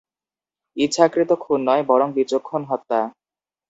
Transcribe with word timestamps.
ইচ্ছাকৃত 0.77 1.31
খুন 1.39 1.59
নয়, 1.67 1.83
বরং 1.83 2.07
বিচক্ষণ 2.11 2.61
হত্যা। 2.65 2.99